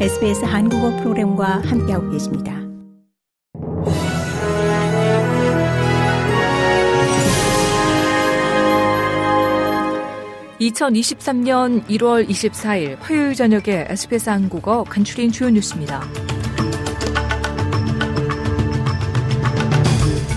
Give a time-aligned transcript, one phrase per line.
[0.00, 2.52] SBS 한국어 프로그램과 함께하고 계십니다.
[10.60, 16.02] (2023년 1월 24일) 화요일 저녁에 SBS 한국어 간추린 주요 뉴스입니다.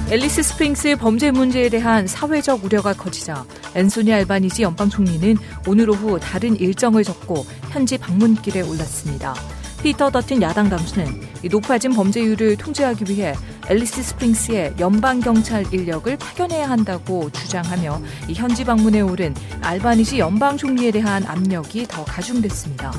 [0.09, 3.45] 앨리스 스프링스 범죄 문제에 대한 사회적 우려가 커지자
[3.75, 5.35] 앤소니 알바니지 연방 총리는
[5.67, 9.35] 오늘 오후 다른 일정을 접고 현지 방문길에 올랐습니다.
[9.83, 11.05] 피터 더튼 야당 당수는
[11.51, 13.35] 높아진 범죄율을 통제하기 위해
[13.67, 18.01] 앨리스 스프링스의 연방 경찰 인력을 파견해야 한다고 주장하며
[18.33, 22.93] 현지 방문에 오른 알바니지 연방 총리에 대한 압력이 더 가중됐습니다.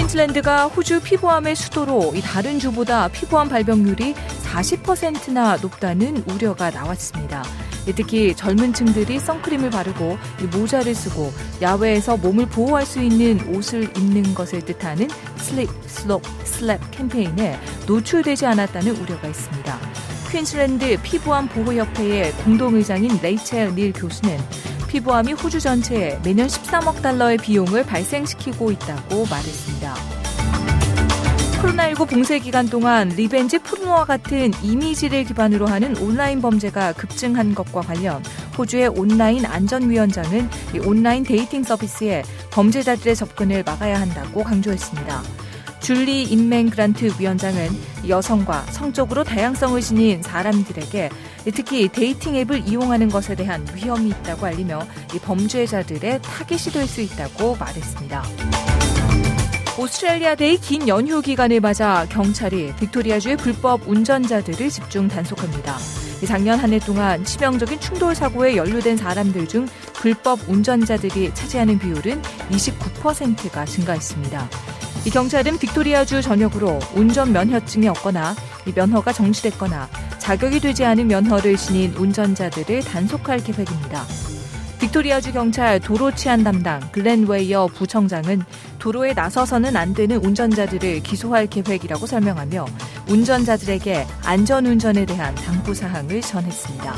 [0.00, 7.44] 퀸즐랜드가 호주 피부암의 수도로 다른 주보다 피부암 발병률이 40%나 높다는 우려가 나왔습니다.
[7.94, 10.16] 특히 젊은 층들이 선크림을 바르고
[10.52, 15.06] 모자를 쓰고 야외에서 몸을 보호할 수 있는 옷을 입는 것을 뜻하는
[15.36, 19.78] slip, slop, slap 캠페인에 노출되지 않았다는 우려가 있습니다.
[20.30, 24.38] 퀸즐랜드 피부암 보호협회의 공동의장인 레이첼 닐 교수는
[24.90, 29.94] 피부암이 호주 전체에 매년 13억 달러의 비용을 발생시키고 있다고 말했습니다.
[31.62, 38.20] 코로나19 봉쇄 기간 동안 revenge 포르노와 같은 이미지를 기반으로 하는 온라인 범죄가 급증한 것과 관련
[38.58, 40.50] 호주의 온라인 안전위원장은
[40.84, 45.22] 온라인 dating 서비스에 범죄자들의 접근을 막아야 한다고 강조했습니다.
[45.78, 47.68] 줄리 인맹 그란트 위원장은
[48.08, 51.10] 여성과 성적으로 다양성을 지닌 사람들에게
[51.54, 54.86] 특히 dating 앱을 이용하는 것에 대한 위험이 있다고 알리며
[55.22, 58.22] 범죄자들의 타깃이 될 수 있다고 말했습니다.
[59.78, 65.78] Australia Day 긴 연휴 기간을 맞아 경찰이 빅토리아주의 불법 운전자들을 집중 단속합니다.
[66.26, 73.64] 작년 한 해 동안 치명적인 충돌 사고에 연루된 사람들 중 불법 운전자들이 차지하는 비율은 29%가
[73.64, 74.50] 증가했습니다.
[75.06, 78.34] 이 경찰은 빅토리아주 전역으로 운전 면허증이 없거나
[78.74, 79.88] 면허가 정지됐거나
[80.20, 84.04] 자격이 되지 않은 면허를 지닌 운전자들을 단속할 계획입니다.
[84.78, 88.42] 빅토리아주 경찰 도로 치안 담당 글렌 웨이어 부청장은
[88.78, 92.66] 도로에 나서서는 안 되는 운전자들을 기소할 계획이라고 설명하며
[93.08, 96.94] 운전자들에게 안전 운전에 대한 당부 사항을 전했습니다.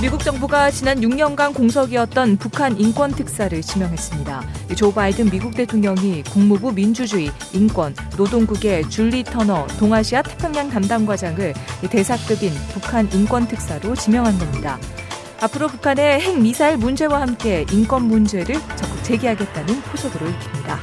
[0.00, 4.42] 미국 정부가 지난 6년간 공석이었던 북한 인권 특사를 지명했습니다.
[4.74, 11.52] 조 바이든 미국 대통령이 국무부 민주주의, 인권, 노동국의 줄리 터너 동아시아 태평양 담당 과장을
[11.90, 14.78] 대사급인 북한 인권 특사로 지명한 겁니다.
[15.42, 20.78] 앞으로 북한의 핵미사일 문제와 함께 인권 문제를 적극 제기하겠다는 포석으로 읽힙니다.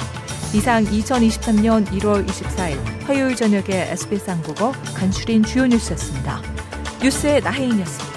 [0.53, 2.77] 이상 2023년 1월 24일
[3.07, 6.39] 화요일 저녁에 SBS 한국어 간추린 주요 뉴스였습니다.
[7.01, 8.16] 뉴스의 나혜인이었습니다.